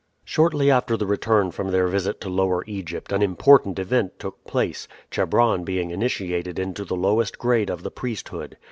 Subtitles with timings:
[0.25, 4.87] Shortly after the return from their visit to Lower Egypt an important event took place,
[5.11, 8.57] Chebron being initiated into the lowest grade of the priesthood.